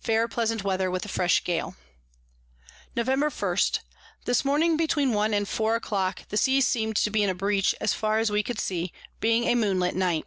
Fair 0.00 0.26
pleasant 0.26 0.64
Weather, 0.64 0.90
with 0.90 1.04
a 1.04 1.08
fresh 1.08 1.44
Gale. 1.44 1.76
Novemb. 2.96 3.30
1. 3.30 3.82
This 4.24 4.44
Morning 4.44 4.76
between 4.76 5.12
one 5.12 5.32
and 5.32 5.48
four 5.48 5.76
a 5.76 5.80
clock 5.80 6.26
the 6.30 6.36
Sea 6.36 6.60
seem'd 6.60 6.96
to 6.96 7.10
be 7.10 7.22
in 7.22 7.30
a 7.30 7.32
Breach 7.36 7.76
as 7.80 7.94
far 7.94 8.18
as 8.18 8.28
we 8.28 8.42
could 8.42 8.58
see, 8.58 8.92
being 9.20 9.44
a 9.44 9.54
Moon 9.54 9.78
light 9.78 9.94
Night. 9.94 10.26